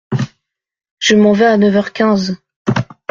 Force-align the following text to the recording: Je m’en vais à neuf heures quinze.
Je 0.97 1.13
m’en 1.15 1.31
vais 1.33 1.45
à 1.45 1.57
neuf 1.57 1.75
heures 1.75 1.93
quinze. 1.93 2.35